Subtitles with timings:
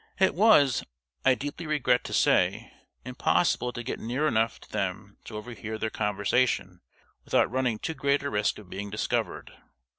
[0.19, 0.83] It was,
[1.23, 2.73] I deeply regret to say,
[3.05, 6.81] impossible to get near enough to them to overhear their conversation
[7.23, 9.53] without running too great a risk of being discovered.